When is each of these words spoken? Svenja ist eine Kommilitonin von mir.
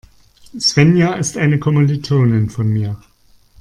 Svenja 0.59 1.13
ist 1.13 1.37
eine 1.37 1.59
Kommilitonin 1.59 2.49
von 2.49 2.67
mir. 2.67 2.99